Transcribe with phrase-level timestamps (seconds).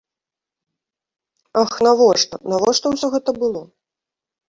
[1.63, 3.61] Ах, навошта, навошта ўсё гэта было?